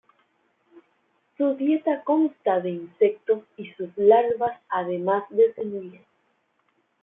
[1.37, 6.01] Su dieta consta de insectos y sus larvas además de semillas.